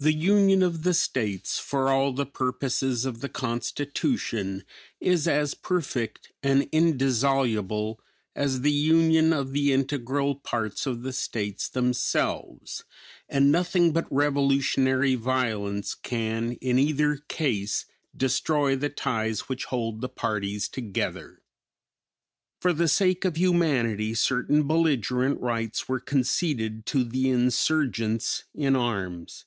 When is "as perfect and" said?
5.28-6.68